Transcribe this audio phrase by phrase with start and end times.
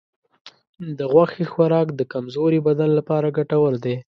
[0.97, 3.95] د غوښې خوراک د کمزورې بدن لپاره ګټور دی.